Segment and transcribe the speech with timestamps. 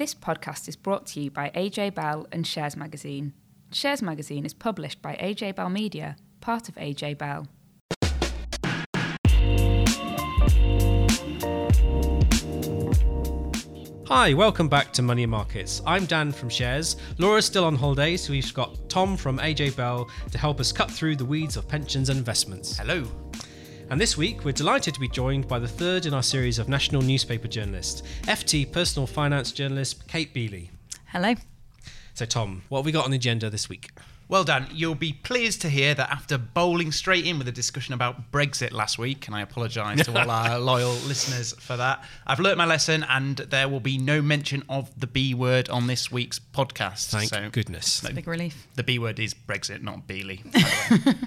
[0.00, 3.34] This podcast is brought to you by AJ Bell and Shares Magazine.
[3.70, 7.46] Shares Magazine is published by AJ Bell Media, part of AJ Bell.
[14.06, 15.82] Hi, welcome back to Money Markets.
[15.86, 16.96] I'm Dan from Shares.
[17.18, 20.90] Laura's still on holiday, so we've got Tom from AJ Bell to help us cut
[20.90, 22.78] through the weeds of pensions and investments.
[22.78, 23.06] Hello.
[23.90, 26.68] And this week, we're delighted to be joined by the third in our series of
[26.68, 30.68] national newspaper journalists, FT personal finance journalist Kate Beioley.
[31.06, 31.34] Hello.
[32.14, 33.90] So, Tom, what have we got on the agenda this week?
[34.30, 34.68] Well done.
[34.70, 38.70] You'll be pleased to hear that after bowling straight in with a discussion about Brexit
[38.70, 42.64] last week, and I apologise to all our loyal listeners for that, I've learnt my
[42.64, 47.10] lesson and there will be no mention of the B word on this week's podcast.
[47.10, 48.02] Thank so, goodness.
[48.02, 48.68] Big relief.
[48.76, 50.44] The B word is Brexit, not Beioley.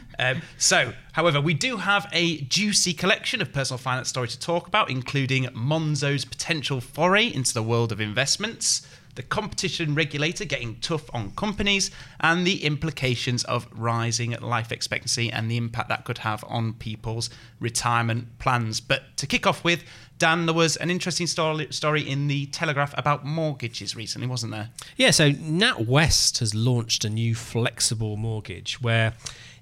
[0.18, 4.66] um, so, however, we do have a juicy collection of personal finance stories to talk
[4.66, 11.10] about, including Monzo's potential foray into the world of investments, the competition regulator getting tough
[11.14, 16.44] on companies, and the implications of rising life expectancy and the impact that could have
[16.48, 18.82] on people's retirement plans.
[18.82, 19.84] But to kick off with,
[20.18, 24.70] Dan, there was an interesting story, in the Telegraph about mortgages recently, wasn't there?
[24.96, 29.14] Yeah, so NatWest has launched a new flexible mortgage where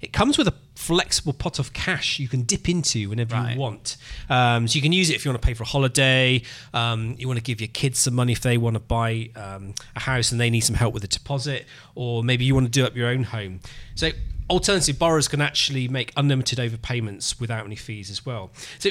[0.02, 3.54] it comes with a flexible pot of cash you can dip into whenever Right.
[3.54, 3.96] you want.
[4.28, 6.42] Um, so you can use it if you want to pay for a holiday,
[6.74, 9.74] um, you want to give your kids some money if they want to buy um,
[9.94, 12.70] a house and they need some help with a deposit, or maybe you want to
[12.70, 13.60] do up your own home.
[13.94, 14.10] So
[14.50, 18.50] alternative borrowers can actually make unlimited overpayments without any fees as well.
[18.80, 18.90] So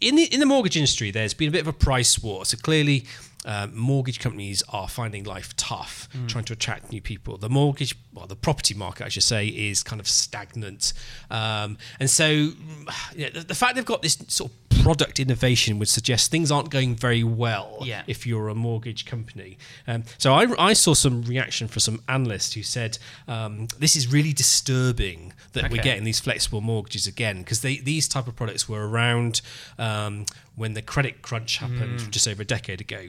[0.00, 2.44] in the in the mortgage industry, there's been a bit of a price war.
[2.46, 3.04] So clearly,
[3.44, 7.36] uh, mortgage companies are finding life tough, trying to attract new people.
[7.36, 10.92] The mortgage, well, the property market, I should say, is kind of stagnant,
[11.30, 12.50] um, and so
[13.16, 16.70] yeah, the, the fact they've got this sort of product innovation would suggest things aren't
[16.70, 18.02] going very well Yeah.
[18.06, 19.58] if you're a mortgage company.
[19.86, 24.08] Um, so I, I saw some reaction from some analysts who said um, this is
[24.12, 28.88] really disturbing that we're getting these flexible mortgages again because these type of products were
[28.88, 29.40] around
[29.78, 33.08] um, when the credit crunch happened just over a decade ago.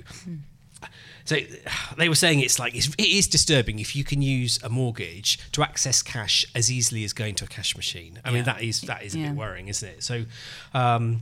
[1.26, 1.38] So
[1.98, 5.40] they were saying it's like it's, it is disturbing if you can use a mortgage
[5.54, 8.20] to access cash as easily as going to a cash machine.
[8.26, 9.30] I mean that is that is a Yeah.
[9.30, 10.04] bit worrying, isn't it?
[10.04, 10.26] So.
[10.74, 11.22] Um,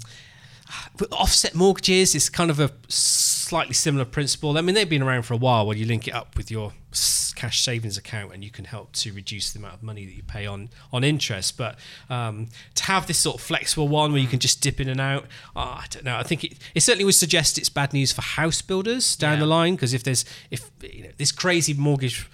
[1.12, 4.58] offset mortgages is kind of a slightly similar principle.
[4.58, 6.74] I mean, they've been around for a while where you link it up with your
[7.36, 10.24] cash savings account and you can help to reduce the amount of money that you
[10.24, 11.58] pay on, on interest.
[11.58, 11.78] But
[12.10, 15.00] um, to have this sort of flexible one where you can just dip in and
[15.02, 15.24] out,
[15.56, 16.18] uh, I don't know.
[16.18, 19.40] I think it, it certainly would suggest it's bad news for house builders down Yeah.
[19.42, 22.30] the line because if there's if you know, this crazy mortgage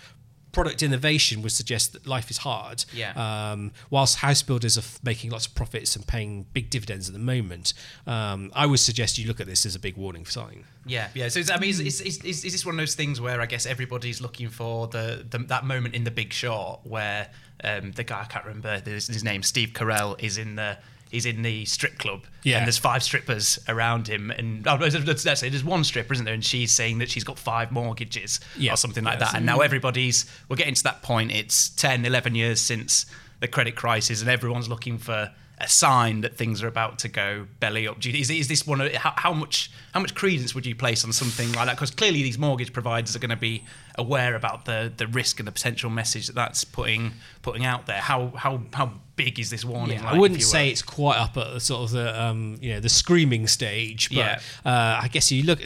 [0.57, 2.83] product innovation would suggest that life is hard.
[2.91, 3.11] Yeah.
[3.51, 7.13] Um, whilst house builders are f- making lots of profits and paying big dividends at
[7.13, 7.75] the moment,
[8.07, 10.63] um, I would suggest you look at this as a big warning sign.
[10.87, 11.27] Yeah, yeah.
[11.27, 13.67] So I mean, is, is, is, is this one of those things where I guess
[13.67, 17.29] everybody's looking for the, the that moment in The Big Short where
[17.63, 20.79] um, the guy I can't remember his, his name, Steve Carell, is in the
[21.11, 22.57] he's in the strip club, Yeah.
[22.57, 24.95] and there's five strippers around him, and oh, let's,
[25.25, 26.33] let's say there's one stripper, isn't there?
[26.33, 28.73] And she's saying that she's got five mortgages Yeah.
[28.73, 29.31] or something like Yes.
[29.31, 31.31] that, and now everybody's we're getting to that point.
[31.31, 33.05] It's 10, 11 years since
[33.39, 37.47] the credit crisis, and everyone's looking for a sign that things are about to go
[37.59, 37.99] belly up.
[37.99, 38.79] Do you, is, is this one?
[38.79, 41.75] Of, how, how much how much credence would you place on something like that?
[41.75, 43.63] Because clearly these mortgage providers are going to be
[43.95, 47.99] aware about the the risk and the potential message that that's putting putting out there.
[48.01, 49.97] How how how big is this warning?
[49.99, 52.73] Yeah, light, I wouldn't say it's quite up at the sort of the um, you
[52.73, 54.39] know the screaming stage, but Yeah.
[54.65, 55.59] uh, I guess you look.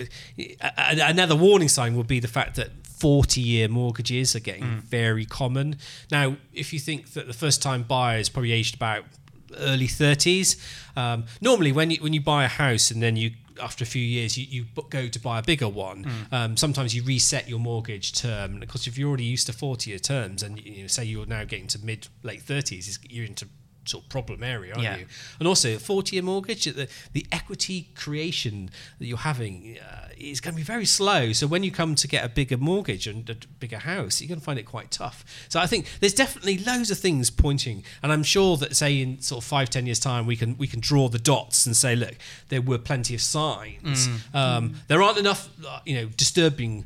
[0.62, 2.69] At, another warning sign would be the fact that.
[3.01, 4.84] 40 year mortgages are getting Mm.
[4.84, 5.78] very common.
[6.12, 9.06] Now, if you think that the first time buyer is probably aged about
[9.57, 10.56] early 30s,
[10.95, 13.31] um, normally when you, when you buy a house and then you
[13.62, 16.34] after a few years you, you go to buy a bigger one, Mm.
[16.34, 18.53] um, sometimes you reset your mortgage term.
[18.56, 21.03] And of course, if you're already used to 40 year terms and you know, say
[21.06, 23.47] you're now getting to mid late 30s, you're into
[23.86, 24.97] sort of problem area, aren't Yeah.
[24.97, 25.06] you?
[25.40, 28.69] And also, a 40 year mortgage, the, the equity creation
[29.00, 31.31] that you're having uh, is going to be very slow.
[31.34, 34.39] So, when you come to get a bigger mortgage and a bigger house, you're going
[34.39, 35.25] to find it quite tough.
[35.50, 39.19] So, I think there's definitely loads of things pointing, and I'm sure that, say, in
[39.22, 41.95] sort of five, ten years' time, we can we can draw the dots and say,
[41.95, 42.16] look,
[42.50, 44.07] there were plenty of signs.
[44.33, 46.86] Um, there aren't enough, uh, you know, disturbing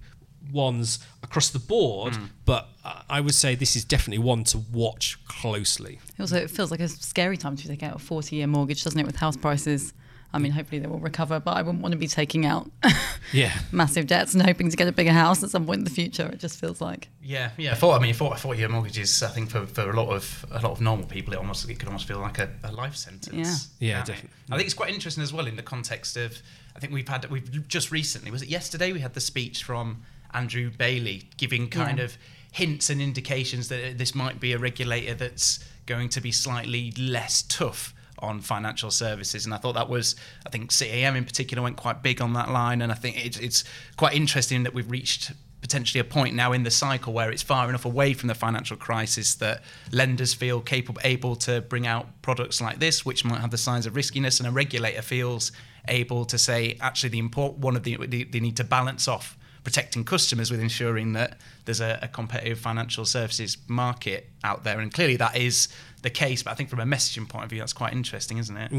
[0.51, 5.17] ones across the board, but uh, I would say this is definitely one to watch
[5.27, 5.99] closely.
[6.19, 8.99] Also, it feels like a scary time to take out a 40 year mortgage, doesn't
[8.99, 9.93] it, with house prices?
[10.33, 12.69] I mean, hopefully they will recover, but I wouldn't want to be taking out
[13.31, 13.53] Yeah.
[13.71, 16.27] massive debts and hoping to get a bigger house at some point in the future.
[16.27, 17.07] It just feels like.
[17.23, 17.73] Yeah, yeah.
[17.73, 20.59] For, I mean, for four year mortgages, I think for, for a lot of a
[20.61, 23.69] lot of normal people, it almost it could almost feel like a, a life sentence.
[23.79, 23.87] Yeah.
[23.89, 24.11] Yeah, Can't it?
[24.11, 24.37] definitely.
[24.51, 26.37] I think it's quite interesting as well in the context of.
[26.75, 30.01] I think we've had we've just recently was it yesterday we had the speech from
[30.35, 32.05] Andrew Bailey, giving kind Yeah.
[32.05, 32.17] of
[32.51, 37.41] hints and indications that this might be a regulator that's going to be slightly less
[37.43, 39.45] tough on financial services.
[39.45, 40.15] And I thought that was,
[40.45, 42.81] I think CAM in particular went quite big on that line.
[42.81, 43.63] And I think it's, it's
[43.97, 47.67] quite interesting that we've reached potentially a point now in the cycle where it's far
[47.67, 52.61] enough away from the financial crisis that lenders feel capable able to bring out products
[52.61, 55.51] like this which might have the signs of riskiness and a regulator feels
[55.87, 60.05] able to say actually the import one of the they need to balance off protecting
[60.05, 64.79] customers with ensuring that there's a, a competitive financial services market out there.
[64.79, 65.67] And clearly that is
[66.03, 68.55] the case but I think from a messaging point of view that's quite interesting isn't
[68.55, 68.71] it?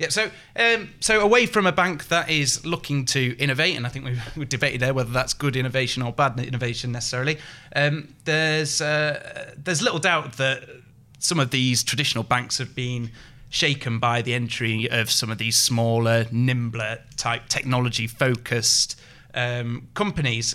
[0.00, 3.90] Yeah, so um, so away from a bank that is looking to innovate, and I
[3.90, 7.36] think we've, we've debated there whether that's good innovation or bad innovation necessarily.
[7.76, 10.64] Um, there's uh, there's little doubt that
[11.18, 13.10] some of these traditional banks have been
[13.50, 18.98] shaken by the entry of some of these smaller, nimbler type technology focused
[19.34, 20.54] um, companies.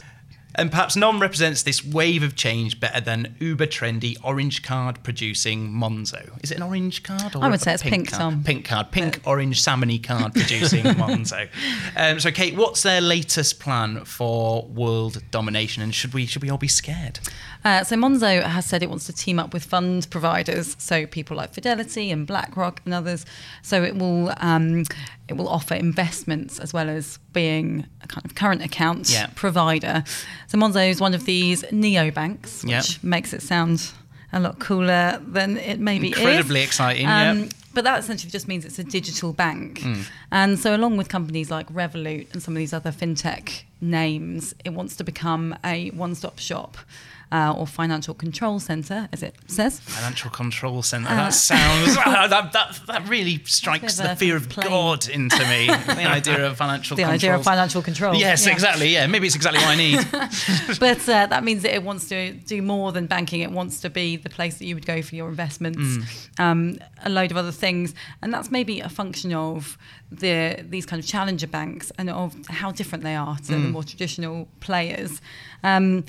[0.57, 5.69] And perhaps none represents this wave of change better than uber trendy orange card producing
[5.69, 6.29] Monzo.
[6.41, 7.35] Is it an orange card?
[7.35, 8.21] Or I would say it's pink, card?
[8.21, 8.43] Tom.
[8.45, 11.49] Pink card, pink, orange, salmony card producing Monzo.
[11.97, 16.49] Um, so, Kate, what's their latest plan for world domination, and should we should we
[16.49, 17.19] all be scared?
[17.65, 21.35] Uh, so Monzo has said it wants to team up with fund providers, so people
[21.35, 23.25] like Fidelity and BlackRock and others.
[23.63, 24.83] So it will um,
[25.27, 29.27] it will offer investments as well as being a kind of current account Yeah.
[29.35, 30.03] provider.
[30.47, 32.83] So Monzo is one of these neobanks, which Yeah.
[33.01, 33.91] makes it sound
[34.31, 36.17] a lot cooler than it maybe is.
[36.17, 37.45] Incredibly exciting, Um, yeah.
[37.73, 39.79] But that essentially just means it's a digital bank.
[39.81, 40.01] Hmm.
[40.31, 44.69] And so, along with companies like Revolut and some of these other fintech names, it
[44.73, 46.77] wants to become a one stop shop
[47.31, 49.79] uh, or financial control center, as it says.
[49.79, 51.09] Financial control center.
[51.09, 55.67] Uh, that sounds that, that that really strikes the fear of plain- God into me.
[55.87, 57.15] the idea of financial The control.
[57.15, 58.15] idea of financial control.
[58.15, 58.53] Yes, Yeah.
[58.53, 58.89] exactly.
[58.93, 59.99] Yeah, maybe it's exactly what I need.
[60.79, 63.41] but uh, that means that it wants to do more than banking.
[63.41, 66.39] It wants to be the place that you would go for your investments, Mm.
[66.39, 69.77] um, a load of other things, and that's maybe a function of
[70.11, 73.63] the these kind of challenger banks and of how different they are to Mm.
[73.63, 75.21] the more traditional players.
[75.63, 76.05] Um,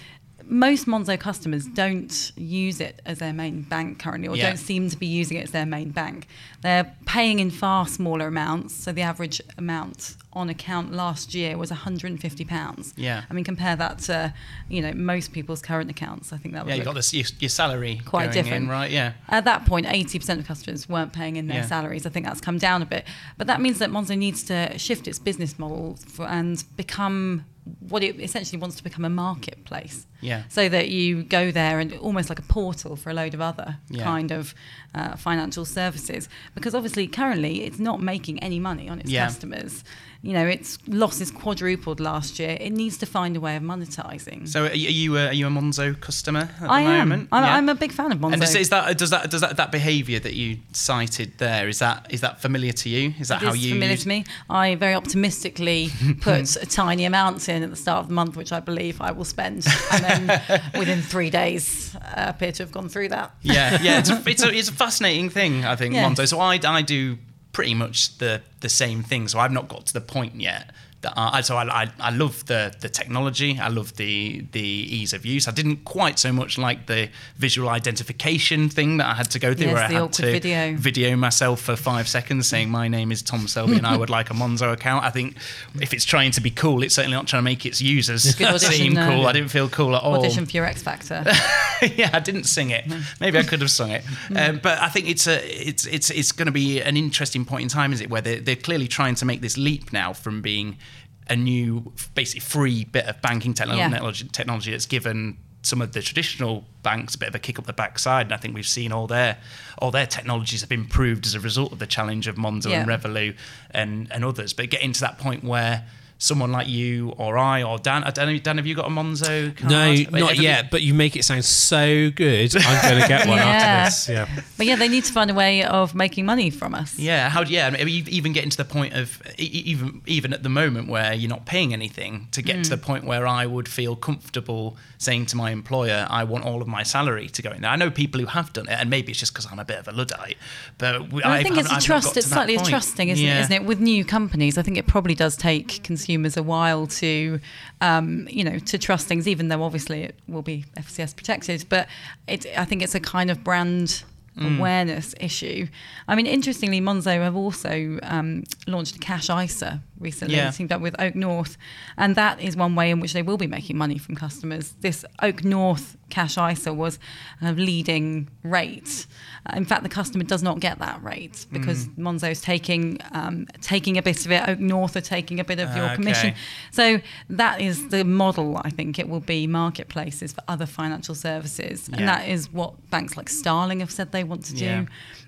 [0.49, 4.49] most Monzo customers don't use it as their main bank currently, or Yeah.
[4.49, 6.27] don't seem to be using it as their main bank.
[6.63, 8.75] They're paying in far smaller amounts.
[8.75, 12.93] So the average amount on account last year was 150 pounds.
[12.97, 13.23] Yeah.
[13.31, 14.35] I mean, compare that to
[14.69, 16.33] you know most people's current accounts.
[16.33, 18.65] I think that would Yeah, you got this your, your salary Quite going different.
[18.65, 18.91] in, right?
[18.91, 19.13] Yeah.
[19.29, 21.67] At that point, 80% of customers weren't paying in their Yeah.
[21.67, 22.07] salaries.
[22.07, 23.05] I think that's come down a bit.
[23.39, 27.45] But that means that Monzo needs to shift its business model for, and become
[27.89, 30.07] what it essentially wants to become a marketplace.
[30.21, 30.45] Yeah.
[30.49, 33.79] So that you go there and almost like a portal for a load of other
[33.91, 34.05] Yeah.
[34.05, 34.55] kind of
[34.95, 36.29] uh, financial services.
[36.55, 39.27] Because obviously, currently, it's not making any money on its Yeah.
[39.27, 39.85] customers.
[40.27, 42.57] You know, its losses quadrupled last year.
[42.61, 44.49] It needs to find a way of monetizing.
[44.49, 47.09] So are you are you a, are you a Monzo customer at I the am.
[47.09, 47.29] moment?
[47.33, 47.55] I'm, Yeah.
[47.57, 48.33] I'm a big fan of Monzo.
[48.35, 51.79] And is, is that does that does that that behaviour that you cited there is
[51.79, 53.15] that is that familiar to you?
[53.21, 54.25] Is that It how is you familiar to me.
[54.51, 55.91] I very optimistically
[56.21, 59.13] put a tiny amount in at the start of the month, which I believe I
[59.13, 60.43] will spend, and then
[60.79, 63.35] within three days, uh, appear to have gone through that.
[63.43, 65.95] Yeah, yeah, it's a, it's a, it's a fascinating thing, I think.
[65.95, 66.27] Monzo.
[66.27, 67.19] So I, I do
[67.57, 69.27] pretty much the, the same thing.
[69.27, 70.73] So I've not got to the point yet.
[71.05, 73.59] I, so I, I, I love the, the technology.
[73.61, 75.47] I love the the ease of use.
[75.47, 79.55] I didn't quite so much like the visual identification thing that I had to go
[79.55, 80.77] through, Yes, where I had to video.
[80.77, 84.31] video myself for five seconds saying my name is Tom Selby and I would like
[84.31, 85.05] a Monzo account.
[85.05, 85.37] I think
[85.81, 88.73] if it's trying to be cool, it's certainly not trying to make its users audition,
[88.73, 89.09] seem no.
[89.09, 89.27] cool.
[89.27, 90.19] I didn't feel cool at all.
[90.19, 91.25] Audition for your X Factor.
[91.95, 92.85] yeah, I didn't sing it.
[93.21, 94.05] Maybe I could have sung it.
[94.35, 97.63] Um, but I think it's a it's it's it's going to be an interesting point
[97.63, 98.11] in time, is it?
[98.11, 100.79] Where they're, they're clearly trying to make this leap now from being
[101.29, 104.31] a new, basically free bit of banking technology, Yeah.
[104.33, 107.73] technology, that's given some of the traditional banks a bit of a kick up the
[107.73, 108.27] backside.
[108.27, 109.39] And I think we've seen all their
[109.79, 113.35] all their technologies have improved as a result of the challenge of Monzo and Revolut
[113.73, 114.53] and and others.
[114.53, 115.85] But getting to that point where
[116.19, 118.91] someone like you or I or Dan, I don't know, Dan, have you got a
[118.91, 119.71] Monzo card?
[119.71, 120.71] No, Have not you- yet.
[120.71, 122.57] But you make it sound so good.
[122.57, 123.45] I'm going to get one Yeah.
[123.45, 124.09] after this.
[124.09, 124.43] Yeah.
[124.57, 126.99] but yeah, they need to find a way of making money from us.
[126.99, 127.45] Yeah, how?
[127.45, 130.33] do- Yeah, I mean, e- even getting to the point of e- e- even even
[130.33, 132.69] at the moment where you're not paying anything to get to mm.
[132.71, 136.69] the point where I would feel comfortable saying to my employer, I want all of
[136.69, 137.71] my salary to go in there.
[137.71, 139.79] I know people who have done it, and maybe it's just because I'm a bit
[139.79, 140.39] of a luddite,
[140.79, 142.07] but we, And I I've- think it's I've- a I've not trust.
[142.07, 142.71] got It's that slightly a point.
[142.71, 143.37] trusting, isn't, Yeah.
[143.39, 143.65] it, isn't it?
[143.65, 147.41] With new companies, I think it probably does take consumers a while to,
[147.81, 149.27] um, you know, to trust things.
[149.27, 151.89] Even though obviously it will be FCS protected, but
[152.29, 154.05] it, I think it's a kind of brand
[154.39, 155.67] awareness issue.
[156.07, 160.51] I mean, interestingly, Monzo have also um, launched a cash ISA recently, Yeah.
[160.51, 161.57] teamed up with OakNorth,
[161.97, 164.75] and that is one way in which they will be making money from customers.
[164.81, 166.99] This OakNorth cash ISA was
[167.43, 169.07] a leading rate.
[169.47, 173.97] Uh, In fact, the customer does not get that rate because Monzo's taking um, taking
[173.99, 174.43] a bit of it.
[174.45, 175.95] OakNorth are taking a bit of your Okay.
[175.97, 176.35] commission.
[176.71, 177.01] So
[177.31, 178.61] that is the model.
[178.65, 183.17] I think it will be marketplaces for other financial services, and that is what banks
[183.17, 184.65] like Starling have said they want to do.
[184.65, 184.85] Yeah.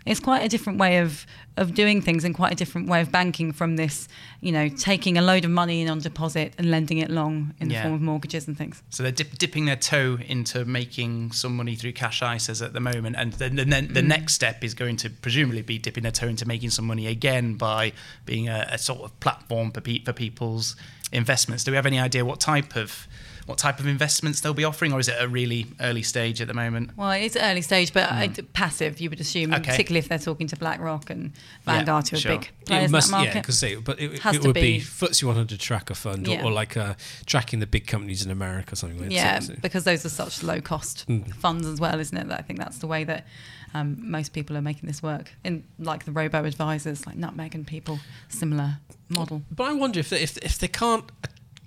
[0.06, 3.10] It's quite a different way of of doing things and quite a different way of
[3.10, 4.06] banking from this,
[4.40, 7.68] you know, taking a load of money in on deposit and lending it long in
[7.68, 8.82] the form of mortgages and things.
[8.90, 12.80] So they're dip, dipping their toe into making some money through cash ISAs at the
[12.80, 14.06] moment, and then, then, then the mm.
[14.06, 17.54] next step is going to presumably be dipping their toe into making some money again
[17.54, 17.92] by
[18.26, 20.76] being a, a sort of platform for, pe- for people's
[21.10, 21.64] investments.
[21.64, 23.08] Do we have any idea what type of
[23.48, 26.48] what type of investments they'll be offering, or is it a really early stage at
[26.48, 26.90] the moment?
[26.96, 29.70] Well, it's early stage, but I d passive, you would assume, Okay.
[29.70, 31.32] particularly if they're talking to BlackRock and
[31.64, 32.32] Vanguard, who are sure.
[32.38, 33.42] big It players must, in that yeah, market.
[33.42, 34.80] because but it, Has it would be be.
[34.80, 36.44] FTSE 100 tracker fund or, Yeah.
[36.44, 36.94] or like uh,
[37.26, 39.00] tracking the big companies in America or something.
[39.00, 39.42] like Yeah, that.
[39.44, 41.34] So- because those are such low cost Mm.
[41.34, 42.28] funds as well, isn't it?
[42.28, 43.26] That I think that's the way that
[43.74, 45.32] um, most people are making this work.
[45.44, 48.78] In like the robo advisors, like Nutmeg and people, similar
[49.08, 49.42] model.
[49.50, 51.04] But I wonder if they, if if they can't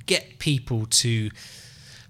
[0.08, 1.30] get people to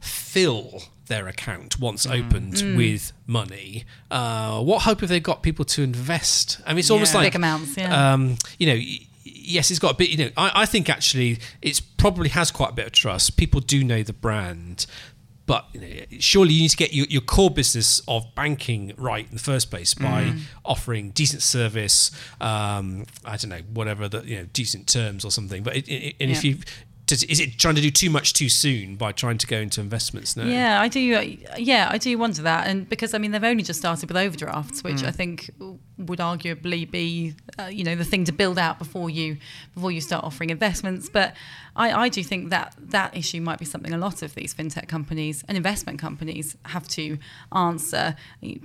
[0.01, 2.25] fill their account once Mm.
[2.25, 6.60] opened with money, uh, what hope have they got people to invest?
[6.65, 8.13] I mean, it's almost like Big amounts, yeah.
[8.13, 8.79] um, you know.
[9.24, 10.10] Yes, it's got a bit.
[10.10, 13.38] You know, I, I think actually it's probably has quite a bit of trust.
[13.38, 14.86] People do know the brand,
[15.46, 15.88] but you know,
[16.20, 19.70] surely you need to get your, your core business of banking right in the first
[19.70, 20.39] place by Mm.
[20.65, 22.10] offering decent service.
[22.39, 25.62] Um, I don't know, whatever the you know decent terms or something.
[25.63, 26.58] But it, it, and if you
[27.11, 29.81] does, is it trying to do too much too soon by trying to go into
[29.81, 30.45] investments now?
[30.45, 31.15] Yeah, I do.
[31.15, 34.17] uh, Yeah, I do wonder that, and because I mean they've only just started with
[34.17, 35.51] overdrafts, which I think
[35.97, 39.37] would arguably be, uh, you know, the thing to build out before you
[39.75, 41.09] before you start offering investments.
[41.09, 41.35] But
[41.75, 44.87] I, I do think that that issue might be something a lot of these fintech
[44.87, 47.17] companies and investment companies have to
[47.53, 48.15] answer.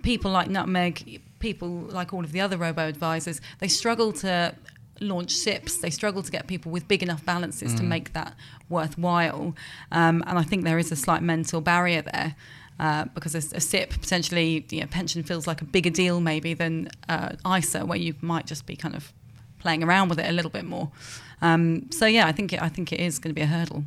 [0.02, 4.54] People like Nutmeg, people like all of the other robo advisors, they struggle to
[5.00, 5.78] launch SIPPs.
[5.78, 8.34] They struggle to get people with big enough balances to make that
[8.68, 9.54] worthwhile.
[9.92, 12.34] Um, and I think there is a slight mental barrier there.
[12.78, 16.52] Uh, because a, a SIPP potentially, you know, pension feels like a bigger deal maybe
[16.52, 19.14] than uh, ISA, where you might just be kind of
[19.60, 20.90] playing around with it a little bit more.
[21.40, 23.84] Um, so yeah, I think it, I think it is going to be a hurdle.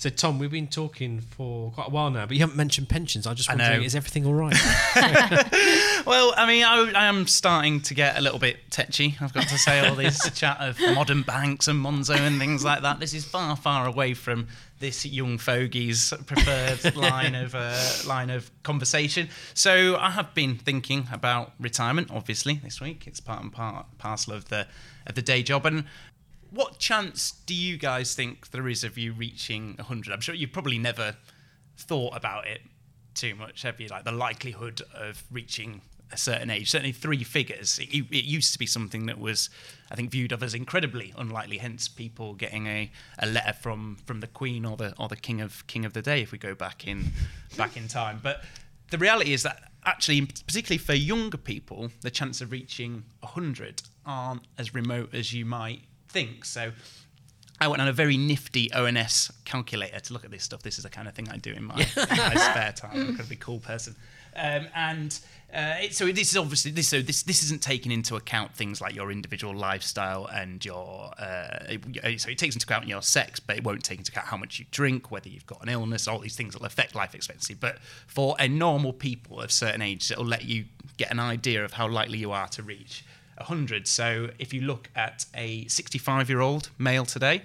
[0.00, 3.26] So Tom, we've been talking for quite a while now, but you haven't mentioned pensions.
[3.26, 4.56] I'm just wondering, is everything all right?
[6.06, 9.16] Well, I mean, I, I am starting to get a little bit tetchy.
[9.20, 12.80] I've got to say, all this chat of modern banks and Monzo and things like
[12.80, 12.98] that.
[12.98, 17.76] This is far, far away from this young fogey's preferred line of uh,
[18.06, 19.28] line of conversation.
[19.52, 22.08] So I have been thinking about retirement.
[22.10, 24.66] Obviously, this week it's part and part parcel of the
[25.06, 25.66] of the day job.
[25.66, 25.84] And
[26.50, 30.12] what chance do you guys think there is of you reaching 100?
[30.12, 31.16] I'm sure you've probably never
[31.76, 32.60] thought about it
[33.14, 33.88] too much, have you?
[33.88, 37.78] Like the likelihood of reaching a certain age, certainly three figures.
[37.78, 39.48] It, it used to be something that was,
[39.90, 41.58] I think, viewed of as incredibly unlikely.
[41.58, 45.40] Hence, people getting a, a letter from from the Queen or the or the King
[45.40, 47.12] of King of the Day, if we go back in
[47.56, 48.20] back in time.
[48.22, 48.42] But
[48.90, 54.42] the reality is that actually, particularly for younger people, the chance of reaching 100 aren't
[54.58, 56.44] as remote as you might think.
[56.44, 56.72] So.
[57.62, 60.62] I went on a very nifty ONS calculator to look at this stuff.
[60.62, 62.90] This is the kind of thing I do in my, my spare time.
[62.94, 63.94] I'm kind of a cool person.
[64.34, 65.20] Um, and
[65.54, 66.88] uh, it, so this is obviously this.
[66.88, 71.12] So this this isn't taking into account things like your individual lifestyle and your.
[71.18, 74.28] Uh, it- so it takes into account your sex, but it won't take into account
[74.28, 76.94] how much you drink, whether you've got an illness, all these things that will affect
[76.94, 77.52] life expectancy.
[77.52, 80.64] But for a normal people of certain age, it'll let you
[80.96, 83.04] get an idea of how likely you are to reach
[83.40, 83.86] 100.
[83.86, 87.42] So if you look at a 65 year old male today,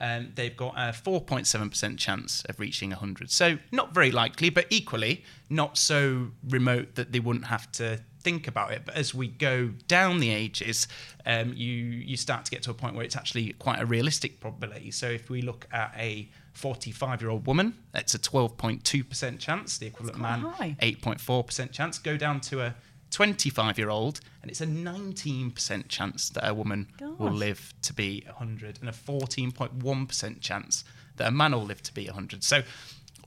[0.00, 3.30] um, they've got a 4.7% chance of reaching 100.
[3.30, 8.48] So not very likely, but equally not so remote that they wouldn't have to think
[8.48, 8.82] about it.
[8.84, 10.88] But as we go down the ages,
[11.26, 14.40] um, you you start to get to a point where it's actually quite a realistic
[14.40, 14.90] probability.
[14.90, 19.78] So if we look at a 45 year old woman, that's a 12.2% chance.
[19.78, 20.76] The equivalent man, high.
[20.80, 21.98] 8.4% chance.
[21.98, 22.74] Go down to a
[23.10, 26.86] 25 year old, and it's a 19% chance that a woman
[27.18, 30.84] will live to be 100, and a 14.1% chance
[31.16, 32.44] that a man will live to be 100.
[32.44, 32.62] So,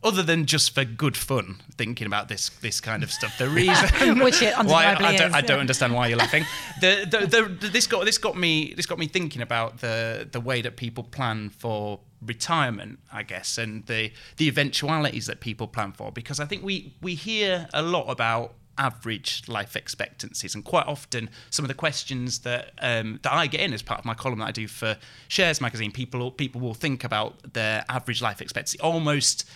[0.03, 4.19] other than just for good fun, thinking about this this kind of stuff, the reason
[4.23, 6.45] Which it why I, undeniably don't, I don't understand why you're laughing.
[6.81, 10.29] The, the, the, the- this got this got me this got me thinking about the
[10.31, 15.65] the way that people plan for retirement, I guess, and the the eventualities that people
[15.67, 16.11] plan for.
[16.11, 20.55] Because I think we we hear a lot about average life expectancies.
[20.55, 23.99] And quite often, some of the questions that um, that I get in as part
[23.99, 27.85] of my column that I do for Shares magazine, people people will think about their
[27.89, 29.49] average life expectancy almost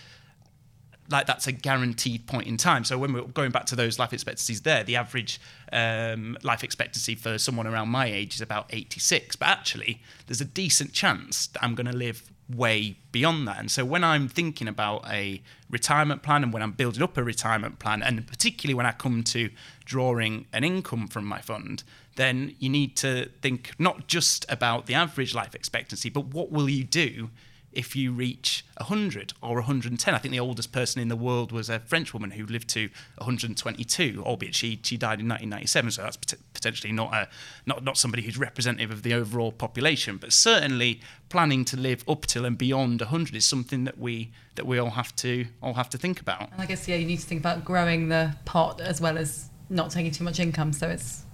[1.12, 2.84] like that's a guaranteed point in time.
[2.84, 5.40] So when we're going back to those life expectancies there, the average
[5.72, 9.36] um, life expectancy for someone around my age is about 86.
[9.36, 13.58] But actually, there's a decent chance that I'm going to live way beyond that.
[13.58, 17.22] And so when I'm thinking about a retirement plan and when I'm building up a
[17.22, 19.50] retirement plan, and particularly when I come to
[19.84, 21.84] drawing an income from my fund,
[22.16, 26.68] then you need to think not just about the average life expectancy, but what will
[26.68, 27.30] you do
[27.72, 30.14] if you reach 100 or 110.
[30.14, 32.88] I think the oldest person in the world was a French woman who lived to
[33.18, 35.90] 122, albeit she she died in 1997.
[35.92, 37.28] So that's pot- potentially not a
[37.66, 42.26] not not somebody who's representative of the overall population, but certainly planning to live up
[42.26, 45.90] till and beyond 100 is something that we that we all have to all have
[45.90, 46.50] to think about.
[46.52, 49.48] And I guess yeah, you need to think about growing the pot as well as
[49.70, 51.24] not taking too much income, so it's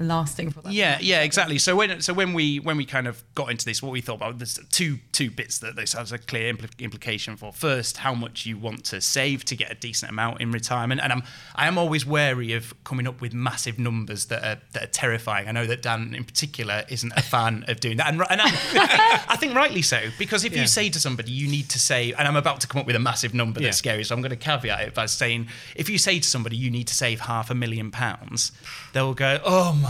[0.00, 0.72] lasting for that.
[0.72, 1.58] Yeah, yeah, exactly.
[1.58, 4.16] So when so when we when we kind of got into this, what we thought
[4.16, 7.52] about there's two two bits that this has a clear impl- implication for.
[7.52, 11.12] First, how much you want to save to get a decent amount in retirement, and
[11.12, 11.22] I'm
[11.54, 15.48] I am always wary of coming up with massive numbers that are that are terrifying.
[15.48, 18.46] I know that Dan in particular isn't a fan of doing that, and, and I,
[18.46, 20.62] I, think, I think rightly so because if Yeah.
[20.62, 22.96] you say to somebody you need to save, and I'm about to come up with
[22.96, 23.92] a massive number that's Yeah.
[23.92, 26.70] scary, so I'm going to caveat it by saying if you say to somebody you
[26.70, 28.52] need to save half a million pounds,
[28.92, 29.87] they'll go, oh my,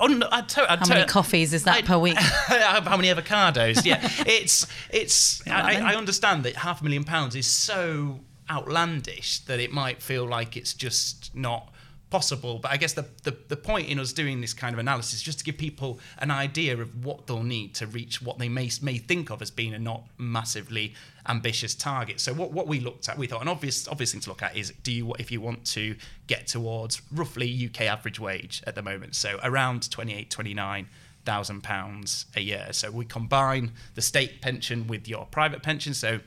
[0.00, 2.16] oh, no, I'd to- How to- many coffees is that I'd- per week?
[2.18, 3.84] how many avocados?
[3.84, 5.46] Yeah, it's it's.
[5.48, 5.76] I, many.
[5.84, 10.56] I understand that half a million pounds is so outlandish that it might feel like
[10.56, 11.70] it's just not
[12.10, 12.58] possible.
[12.58, 15.22] But I guess the, the the point in us doing this kind of analysis is
[15.22, 18.70] just to give people an idea of what they'll need to reach what they may
[18.82, 20.94] may think of as being a not massively
[21.28, 22.20] ambitious target.
[22.20, 24.56] So what, what we looked at, we thought an obvious obvious thing to look at
[24.56, 28.82] is do you if you want to get towards roughly UK average wage at the
[28.82, 30.88] moment, so around 28, 29
[31.24, 32.68] thousand pounds a year.
[32.72, 35.94] So we combine the state pension with your private pension.
[35.94, 36.20] So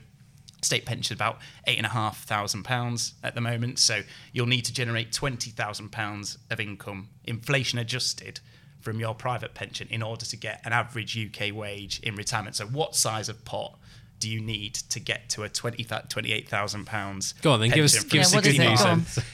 [0.63, 1.37] state pension about
[1.67, 3.79] eight and a half thousand pounds at the moment.
[3.79, 4.01] So
[4.33, 8.39] you'll need to generate twenty thousand pounds of income, inflation adjusted,
[8.79, 12.55] from your private pension in order to get an average UK wage in retirement.
[12.55, 13.77] So what size of pot?
[14.19, 17.33] Do you need to get to a 20, 28,000 pounds?
[17.41, 18.69] Go on then, give us- pension give us Yeah, the good it?
[18.69, 18.91] news Go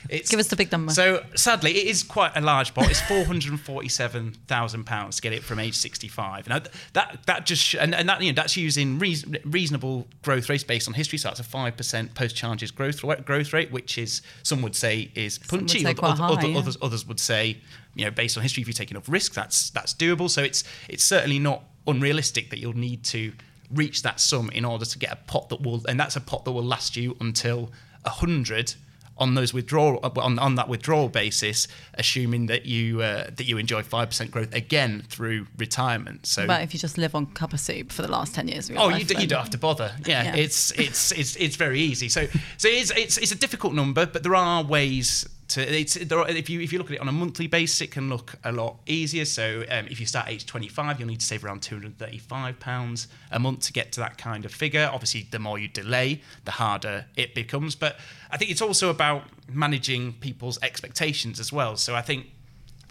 [0.09, 0.91] it's- Give us the big number.
[0.93, 2.89] So sadly, it is quite a large pot.
[2.89, 6.47] It's four hundred and forty-seven thousand pounds to get it from age sixty-five.
[6.49, 6.59] Now
[6.93, 10.87] that that just and, and that you know that's using reason, reasonable growth rates based
[10.87, 11.17] on history.
[11.17, 14.75] So that's a five percent post charges growth rate, growth rate, which is some would
[14.75, 15.79] say is would punchy.
[15.79, 16.57] say Oth- quite oth- high, other- yeah.
[16.57, 17.57] Others others would say
[17.95, 20.29] you know based on history, if you take enough risk, that's that's doable.
[20.29, 23.33] So it's it's certainly not unrealistic that you'll need to
[23.73, 26.45] reach that sum in order to get a pot that will and that's a pot
[26.45, 27.71] that will last you until
[28.05, 28.75] a hundred
[29.15, 33.83] on those withdrawal on, on that withdrawal basis, assuming that you uh, that you enjoy
[33.83, 36.25] five percent growth again through retirement.
[36.25, 38.71] So but if you just live on cup of soup for the last ten years
[38.71, 39.91] Oh, life, you, d- you don't have to bother.
[40.07, 40.35] Yeah, Yeah.
[40.35, 42.09] it's it's it's it's very easy.
[42.09, 42.25] So
[42.57, 45.79] so it's it's it's a difficult number, but there are ways to.
[45.79, 48.35] It's if you if you look at it on a monthly basis, it can look
[48.43, 49.25] a lot easier.
[49.25, 51.97] So um, if you start age twenty five, you'll need to save around two hundred
[51.97, 54.89] thirty five pounds a month to get to that kind of figure.
[54.91, 57.75] Obviously, the more you delay, the harder it becomes.
[57.75, 57.97] But
[58.31, 61.77] I think it's also about managing people's expectations as well.
[61.77, 62.27] So I think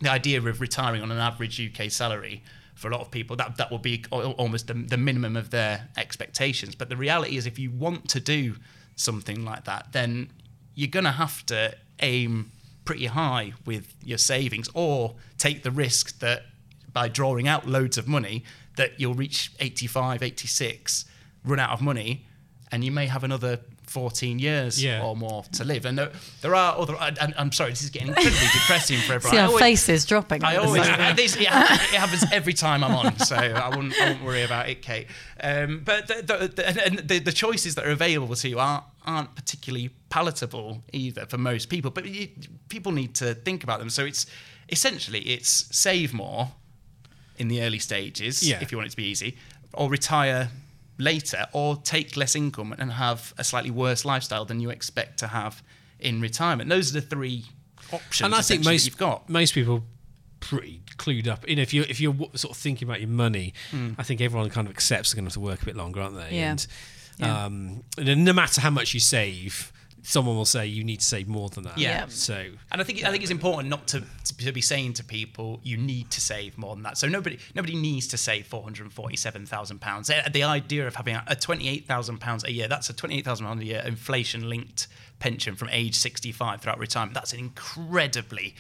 [0.01, 2.42] the idea of retiring on an average UK salary
[2.75, 5.88] for a lot of people that that will be almost the, the minimum of their
[5.96, 6.75] expectations.
[6.75, 8.57] But the reality is, if you want to do
[8.96, 10.31] something like that, then
[10.75, 12.53] you're going to have to aim
[12.85, 16.43] pretty high with your savings, or take the risk that
[16.93, 18.45] by drawing out loads of money,
[18.77, 21.05] that you'll reach 85, 86,
[21.45, 22.27] run out of money,
[22.71, 23.61] and you may have another
[23.92, 25.05] 14 years Yeah.
[25.05, 25.85] or more to live.
[25.85, 26.96] And there, there are other.
[27.00, 29.33] And I'm sorry, this is getting incredibly depressing for everyone.
[29.35, 30.42] See I our always- faces dropping.
[30.44, 31.00] I always moment.
[31.02, 34.24] uh, this, it, happens, it happens every time I'm on, so I wouldn't, I wouldn't
[34.24, 35.07] worry about it, Kate.
[35.40, 38.59] Um, but the, the, the, and- and the, the choices that are available to you
[38.59, 41.90] aren't, aren't particularly palatable either for most people.
[41.90, 42.28] But you,
[42.68, 43.90] people need to think about them.
[43.90, 44.26] So it's
[44.68, 46.52] essentially it's save more
[47.37, 48.59] in the early stages Yeah.
[48.62, 49.37] if you want it to be easy,
[49.74, 50.50] or retire
[50.98, 55.28] later, or take less income and have a slightly worse lifestyle than you expect to
[55.28, 55.62] have
[55.98, 56.68] in retirement.
[56.68, 57.44] Those are the three
[57.92, 58.26] options.
[58.26, 59.28] and I think most you've got.
[59.28, 59.85] most people
[60.40, 61.48] pretty clued up.
[61.48, 63.92] You know, if you if you're sort of thinking about your money, Hmm.
[63.98, 66.00] I think everyone kind of accepts they're going to have to work a bit longer,
[66.02, 66.37] aren't they?
[66.37, 66.50] Yeah.
[66.50, 66.66] And
[67.18, 67.44] Yeah.
[67.44, 69.72] um, and no matter how much you save,
[70.05, 71.79] someone will say you need to save more than that.
[71.79, 72.07] Yeah.
[72.09, 74.03] So And I think I think it's important not to,
[74.38, 76.99] to be saying to people you need to save more than that.
[76.99, 80.11] So nobody nobody needs to save four hundred and forty seven thousand pounds.
[80.11, 83.17] Eh, the idea of having a twenty eight thousand pounds a year that's a twenty
[83.19, 84.88] eight thousand pounds a year inflation linked
[85.21, 87.15] pension from age sixty five throughout retirement.
[87.15, 88.55] That's an incredibly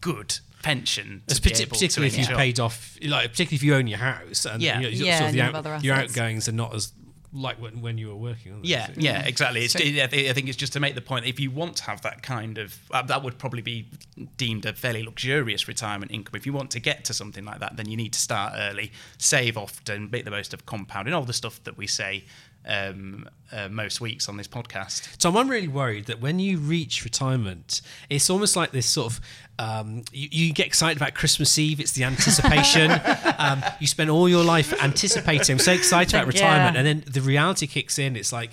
[0.00, 1.22] good pension.
[1.26, 3.98] To It's be particularly to if you've paid off, like particularly if you own your
[3.98, 4.80] house and Yeah.
[4.80, 6.92] you know, sort Yeah, of the out- other your outgoings are not as
[7.32, 8.52] like when, when you were working.
[8.52, 8.70] Aren't they?
[8.70, 9.64] Yeah, So- yeah, exactly.
[9.64, 11.26] It's, So- I I think it's just to make the point.
[11.26, 13.88] If you want to have that kind of, uh, that would probably be
[14.36, 16.34] deemed a fairly luxurious retirement income.
[16.36, 18.92] If you want to get to something like that, then you need to start early,
[19.18, 22.24] save often, make the most of compounding, all the stuff that we say
[22.66, 25.16] um, uh, most weeks on this podcast.
[25.18, 29.20] Tom, I'm really worried that when you reach retirement, it's almost like this sort of
[29.58, 31.80] um, you, you get excited about Christmas Eve.
[31.80, 32.90] It's the anticipation.
[33.38, 35.54] um, you spend all your life anticipating.
[35.54, 36.78] I'm so excited about retirement, yeah.
[36.80, 38.16] and then the reality kicks in.
[38.16, 38.50] It's like,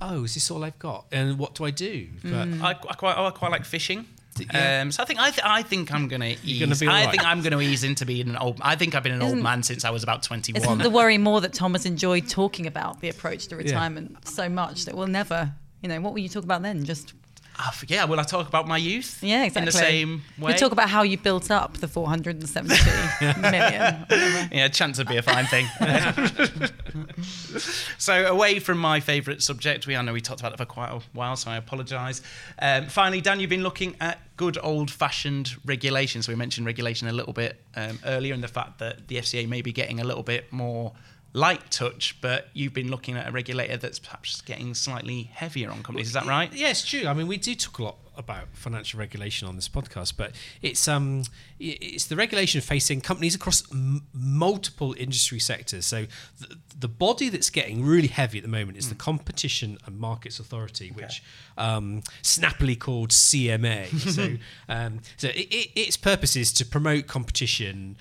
[0.00, 1.06] oh, is this all I've got?
[1.10, 2.08] And what do I do?
[2.22, 4.06] But I, I quite, I quite like fishing.
[4.40, 4.82] Yeah.
[4.82, 6.60] Um, so I think I, th- I think I'm gonna ease.
[6.60, 7.10] gonna I alright.
[7.10, 8.58] think I'm gonna ease into being an old.
[8.60, 10.62] I think I've been an old Isn't- man since I was about 21.
[10.62, 14.84] Isn't the worry more that Thomas enjoyed talking about the approach to retirement so much
[14.86, 16.84] that we'll never, you know, what will you talk about then?
[16.84, 17.14] Just
[17.58, 18.04] I forget.
[18.04, 19.22] Ah, Will I talk about my youth?
[19.22, 19.60] yeah, exactly.
[19.60, 20.52] In the same way.
[20.52, 22.74] You talk about how you built up the 470
[23.40, 23.94] million.
[24.08, 24.48] whatever.
[24.52, 25.66] Yeah, chance would be a fine thing.
[27.98, 30.90] so, away from my favourite subject, we I know we talked about it for quite
[30.90, 32.20] a while, so I apologise.
[32.58, 36.22] Um, finally, Dan, you've been looking at good old-fashioned regulation.
[36.22, 39.48] So we mentioned regulation a little bit um, earlier, and the fact that the FCA
[39.48, 40.92] may be getting a little bit more
[41.36, 45.82] light touch, but you've been looking at a regulator that's perhaps getting slightly heavier on
[45.82, 46.08] companies.
[46.08, 46.50] Is that right?
[46.52, 47.06] Yeah, it's true.
[47.06, 50.88] I mean, we do talk a lot about financial regulation on this podcast, but it's
[50.88, 51.24] um
[51.58, 55.86] it's the regulation facing companies across m- multiple industry sectors.
[55.86, 56.06] So
[56.40, 60.38] the, the body that's getting really heavy at the moment is the Competition and Markets
[60.38, 61.22] Authority, which
[61.56, 63.88] um, snappily called CMA.
[64.10, 64.36] so
[64.68, 67.96] um, so it, it, its purpose is to promote competition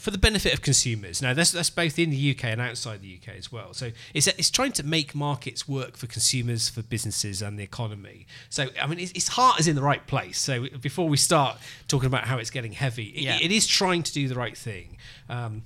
[0.00, 1.20] for the benefit of consumers.
[1.22, 3.74] Now, that's, that's both in the UK and outside the UK as well.
[3.74, 8.26] So it's, it's trying to make markets work for consumers, for businesses, and the economy.
[8.48, 10.38] So, I mean, its, its heart is in the right place.
[10.38, 13.38] So before we start talking about how it's getting heavy, it, Yeah.
[13.40, 14.96] it is trying to do the right thing.
[15.28, 15.62] Um,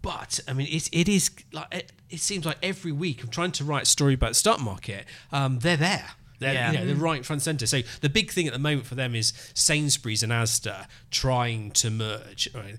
[0.00, 3.52] but I mean, it, it is like it, it seems like every week I'm trying
[3.52, 5.04] to write a story about the stock market.
[5.30, 6.06] Um, they're there.
[6.40, 6.72] They're, Yeah.
[6.72, 7.66] you know, they're right front center.
[7.66, 11.88] So the big thing at the moment for them is Sainsbury's and Asda trying to
[11.90, 12.48] merge.
[12.52, 12.76] Right?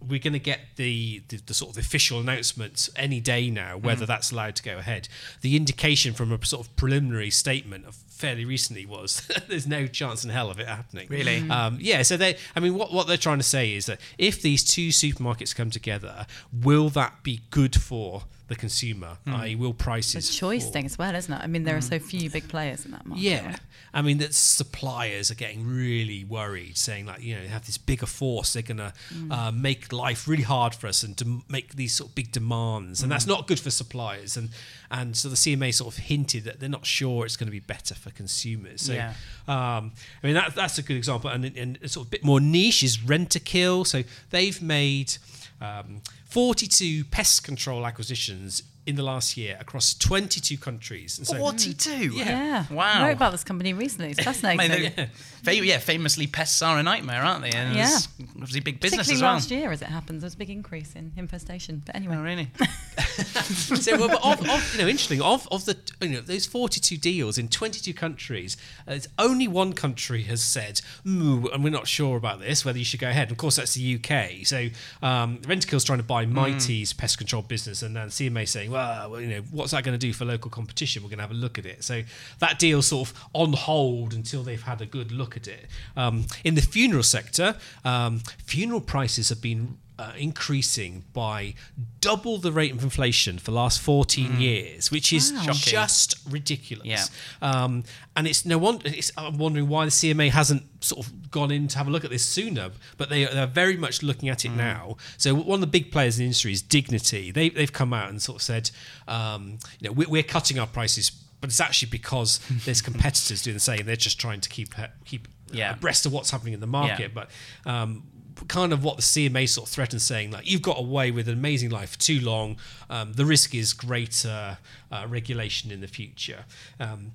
[0.00, 4.06] We're going to get the, the, the sort of official announcement any day now whether
[4.06, 5.08] that's allowed to go ahead.
[5.40, 10.24] The indication from a sort of preliminary statement of fairly recently was there's no chance
[10.24, 11.08] in hell of it happening.
[11.08, 11.48] Really?
[11.48, 12.02] Um, yeah.
[12.02, 14.88] So they, I mean, what what they're trying to say is that if these two
[14.88, 19.18] supermarkets come together, will that be good for the consumer?
[19.24, 19.34] Hmm.
[19.34, 20.72] I.e., will It's prices a choice fall?
[20.72, 21.40] thing as well, isn't it?
[21.40, 21.82] I mean, there are hmm.
[21.82, 23.22] so few big players in that market.
[23.22, 23.56] Yeah.
[23.92, 27.78] I mean that suppliers are getting really worried, saying like you know they have this
[27.78, 29.32] bigger force, they're gonna hmm.
[29.32, 33.02] uh, make life really hard for us and to make these sort of big demands,
[33.02, 34.36] and that's not good for suppliers.
[34.36, 34.50] And
[34.90, 37.60] and so the CMA sort of hinted that they're not sure it's going to be
[37.60, 38.82] better for consumers.
[38.82, 39.14] So Yeah.
[39.46, 42.40] um, I mean that that's a good example, and and sort of a bit more
[42.40, 43.86] niche is Rentokil.
[43.86, 45.16] So they've made.
[45.60, 51.18] Um, 42 pest control acquisitions in the last year across 22 countries.
[51.18, 52.14] And so, 42.
[52.16, 52.24] Yeah.
[52.24, 52.64] Yeah.
[52.70, 53.02] Wow.
[53.04, 54.10] I wrote about this company recently.
[54.10, 54.70] It's I fascinating.
[54.82, 55.08] mean, they-
[55.42, 57.50] fam- yeah, famously pests are a nightmare, aren't they?
[57.50, 57.94] And Yeah.
[57.94, 59.32] it's obviously big business Particularly as well.
[59.34, 61.82] last year, as it happens, there's a big increase in infestation.
[61.84, 62.50] But anyway, Oh, really?
[63.18, 65.20] so, well, but of, of, you know, interesting.
[65.20, 68.56] Of of the you know those forty-two deals in twenty-two countries,
[68.88, 72.78] uh, it's only one country has said, "Moo," and we're not sure about this whether
[72.78, 73.30] you should go ahead.
[73.30, 74.44] Of course, that's the UK.
[74.46, 74.68] So,
[75.02, 79.20] um, Rentokil's trying to buy Mitie's pest control business, and then CMA saying, "Well, well,
[79.20, 81.02] you know, what's that going to do for local competition?
[81.02, 82.02] We're going to have a look at it." So
[82.38, 85.66] that deal's sort of on hold until they've had a good look at it.
[85.96, 91.54] Um, in the funeral sector, um, funeral prices have been uh, increasing by
[92.00, 95.52] double the rate of inflation for the last 14 years, which is Wow.
[95.52, 96.86] Just ridiculous.
[96.86, 97.04] Yeah.
[97.42, 97.82] Um,
[98.16, 98.86] and it's no wonder.
[98.88, 102.04] It's, I'm wondering why the CMA hasn't sort of gone in to have a look
[102.04, 104.96] at this sooner, but they, they're very much looking at it now.
[105.16, 107.30] So one of the big players in the industry is Dignity.
[107.32, 108.70] They, they've come out and sort of said,
[109.08, 111.10] um, you know, we're, we're cutting our prices.
[111.40, 113.84] But it's actually because there's competitors doing the same.
[113.86, 115.72] They're just trying to keep keep Yeah.
[115.72, 117.14] abreast of what's happening in the market.
[117.14, 117.30] But
[117.66, 118.02] um,
[118.46, 121.34] kind of what the CMA sort of threatened, saying like you've got away with an
[121.34, 122.56] amazing life for too long.
[122.88, 124.58] Um, the risk is greater
[124.92, 126.44] uh, regulation in the future.
[126.78, 127.12] Um,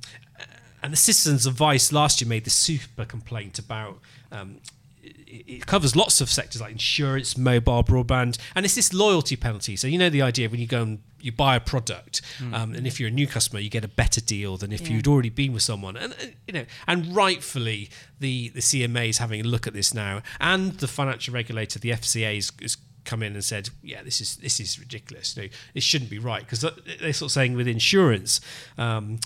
[0.82, 4.00] and the Citizens Advice last year made the super complaint about.
[4.32, 4.58] Um,
[5.02, 9.76] it it covers lots of sectors like insurance, mobile, broadband, and it's this loyalty penalty.
[9.76, 12.22] So you know the idea when you go and you buy a product,
[12.54, 14.90] um, and if you're a new customer, you get a better deal than if Yeah.
[14.98, 15.96] you'd already been with someone.
[15.98, 19.94] And uh, you know, and rightfully, the the CMA is having a look at this
[19.94, 24.22] now, and the financial regulator, the FCA, has, has come in and said, yeah, this
[24.22, 25.36] is this is ridiculous.
[25.38, 28.40] No, this shouldn't be right because they're sort of saying with insurance.
[28.78, 29.20] Um,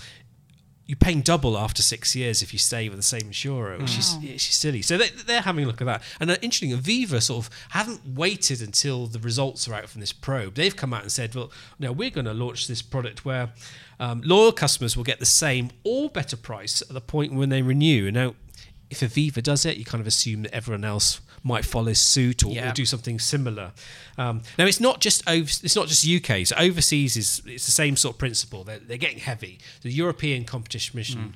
[0.87, 4.15] you're paying double after six years if you stay with the same insurer, which is
[4.21, 4.81] which is silly.
[4.81, 6.01] So they, they're having a look at that.
[6.21, 10.13] And uh, interesting, Aviva sort of haven't waited until the results are out from this
[10.13, 10.55] probe.
[10.55, 13.51] They've come out and said, well, no, we're going to launch this product where
[13.99, 17.61] um, loyal customers will get the same or better price at the point when they
[17.61, 18.09] renew.
[18.09, 18.35] Now,
[18.89, 22.51] if Aviva does it, you kind of assume that everyone else might follow suit or,
[22.53, 22.71] Yeah.
[22.71, 23.71] or do something similar.
[24.17, 26.45] Um, now, it's not just over, it's not just UK.
[26.45, 28.63] So overseas is it's the same sort of principle.
[28.63, 29.59] They're, they're getting heavy.
[29.81, 31.35] The European Competition Commission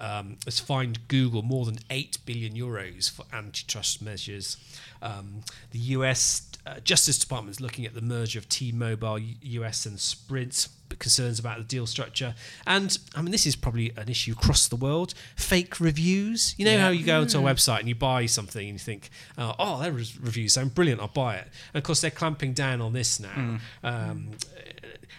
[0.00, 4.56] um, has fined Google more than eight billion euros for antitrust measures.
[5.00, 9.98] Um, the US uh, Justice Department is looking at the merger of T-Mobile US and
[9.98, 10.68] Sprint.
[10.98, 12.34] Concerns about the deal structure,
[12.66, 15.14] and I mean this is probably an issue across the world.
[15.36, 16.54] Fake reviews.
[16.58, 19.08] You know how you go onto a website and you buy something and you think,
[19.38, 21.48] oh, oh their res- reviews sound brilliant, I'll buy it.
[21.72, 23.58] And of course they're clamping down on this now.
[23.82, 24.32] Um,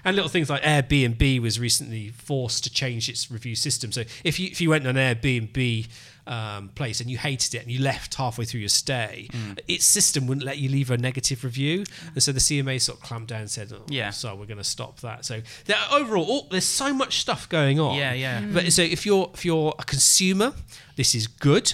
[0.05, 3.91] and little things like Airbnb was recently forced to change its review system.
[3.91, 5.87] So if you if you went on Airbnb
[6.25, 9.27] um, place and you hated it and you left halfway through your stay,
[9.67, 11.83] its system wouldn't let you leave a negative review.
[12.13, 14.11] And so the CMA sort of clamped down and said, oh, Yeah.
[14.11, 15.25] so we're going to stop that.
[15.25, 17.97] So there, overall, all, there's so much stuff going on.
[17.97, 18.41] Yeah, yeah.
[18.53, 20.53] But so if you're if you're a consumer,
[20.95, 21.73] this is good.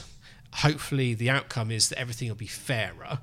[0.54, 3.20] Hopefully, the outcome is that everything will be fairer.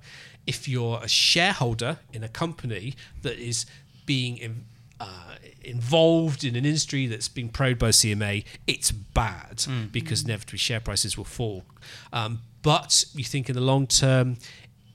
[0.47, 3.67] If you're a shareholder in a company that is
[4.07, 4.65] being in,
[5.01, 10.81] uh, involved in an industry that's being probed by CMA, it's bad because inevitably share
[10.81, 11.65] prices will fall.
[12.13, 14.37] Um, but you think in the long term,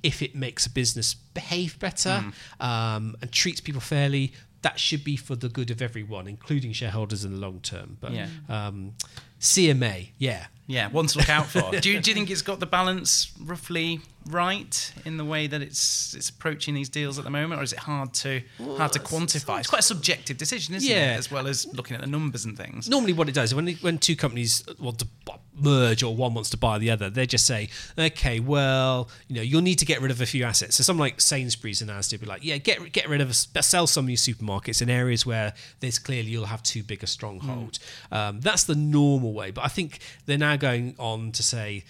[0.03, 2.25] if it makes a business behave better
[2.59, 4.33] um, and treats people fairly,
[4.63, 7.97] that should be for the good of everyone, including shareholders in the long term.
[7.99, 8.27] But Yeah.
[8.49, 8.93] um,
[9.41, 11.71] CMA, yeah, Yeah, one to look out for.
[11.81, 13.99] do, you, do you think it's got the balance roughly
[14.29, 17.73] right in the way that it's it's approaching these deals at the moment, or is
[17.73, 18.41] it hard to
[18.77, 19.59] hard to quantify?
[19.59, 21.15] It's quite a subjective decision, isn't Yeah.
[21.15, 21.17] it?
[21.17, 22.87] As well as looking at the numbers and things.
[22.87, 25.07] normally what it does when when two companies want to
[25.53, 29.41] merge or one wants to buy the other, they just say, okay, well, you know,
[29.41, 30.75] you'll need to get rid of a few assets.
[30.75, 33.87] So something like Sainsbury's and Asda would be like, yeah, get get rid of sell
[33.87, 37.79] some of your supermarkets in areas where there's clearly you'll have too big a stronghold.
[38.11, 41.83] Um, that's the normal way, but I think they're now going on to say.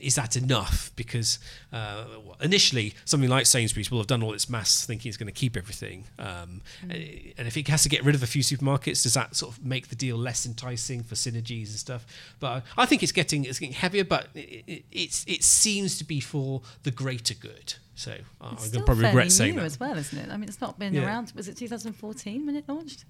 [0.00, 0.92] Is that enough?
[0.94, 1.40] Because
[1.72, 2.04] uh,
[2.40, 5.56] initially, something like Sainsbury's will have done all its maths thinking it's going to keep
[5.56, 6.04] everything.
[6.20, 6.62] Um,
[7.36, 9.64] And if it has to get rid of a few supermarkets, does that sort of
[9.64, 12.06] make the deal less enticing for synergies and stuff?
[12.38, 16.04] But I think it's getting it's getting heavier, but it, it, it's it seems to
[16.04, 17.74] be for the greater good.
[17.96, 19.64] So uh, I'm going to probably regret saying that.
[19.64, 20.28] as well, isn't it?
[20.30, 21.06] I mean, it's not been Yeah.
[21.06, 21.32] around.
[21.36, 23.04] Was it 2014 when it launched?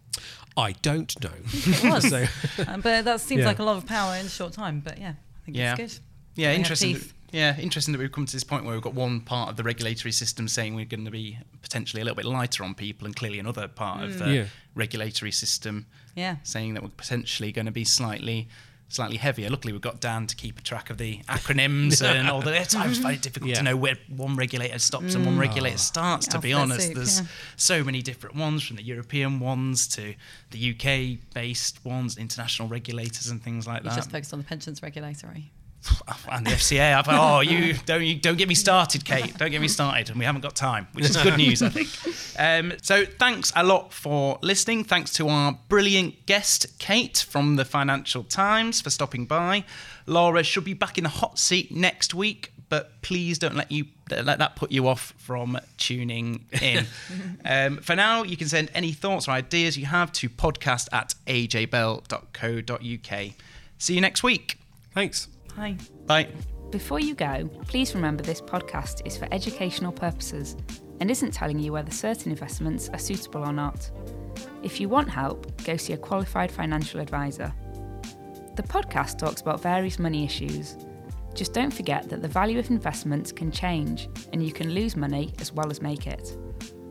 [0.56, 1.30] I don't know.
[1.52, 2.08] It was.
[2.08, 2.26] So-
[2.68, 3.46] Um, but that seems Yeah.
[3.46, 4.80] like a lot of power in a short time.
[4.80, 5.74] But yeah, I think Yeah.
[5.78, 6.04] it's good.
[6.36, 6.92] Yeah, They interesting.
[6.94, 9.56] That, yeah, interesting that we've come to this point where we've got one part of
[9.56, 13.06] the regulatory system saying we're going to be potentially a little bit lighter on people,
[13.06, 14.44] and clearly another part of the Yeah.
[14.74, 16.36] regulatory system Yeah.
[16.42, 18.48] saying that we're potentially going to be slightly
[18.88, 19.50] slightly heavier.
[19.50, 22.54] Luckily, we've got Dan to keep a track of the acronyms and all that.
[22.54, 23.56] It's always very difficult Yeah.
[23.56, 25.40] to know where one regulator stops and one mm.
[25.40, 25.78] regulator oh.
[25.78, 26.26] starts.
[26.28, 27.26] To be honest, soup, there's yeah.
[27.56, 30.14] so many different ones from the European ones to
[30.50, 34.38] the UK based ones, international regulators and things like that You that just focused on
[34.38, 35.50] the pensions regulatory.
[36.30, 36.96] And the FCA.
[36.96, 39.36] I've oh you don't you don't get me started, Kate.
[39.36, 41.88] Don't get me started, and we haven't got time, which is good news, I think.
[42.38, 44.84] Um, so thanks a lot for listening.
[44.84, 49.64] Thanks to our brilliant guest, Kate from the Financial Times, for stopping by.
[50.06, 52.50] Laura should be back in the hot seat next week.
[52.70, 56.86] But please don't let you let that put you off from tuning in.
[57.44, 61.14] um, for now, you can send any thoughts or ideas you have to podcast at
[61.26, 62.04] ajbell.co.uk.
[63.78, 64.58] See you next week.
[64.92, 65.28] Thanks.
[65.56, 65.76] Hi.
[66.06, 66.28] Bye.
[66.70, 70.56] Before you go, please remember this podcast is for educational purposes
[71.00, 73.88] and isn't telling you whether certain investments are suitable or not.
[74.64, 77.54] If you want help, go see a qualified financial advisor.
[78.56, 80.76] The podcast talks about various money issues.
[81.34, 85.34] Just don't forget that the value of investments can change and you can lose money
[85.38, 86.36] as well as make it.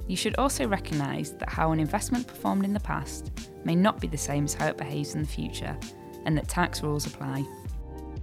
[0.08, 3.32] You should also recognise that how an investment performed in the past
[3.66, 5.78] may not be the same as how it behaves in the future
[6.26, 7.46] and that tax rules apply.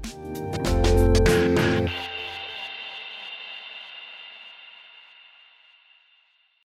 [0.02, 0.79] Thank you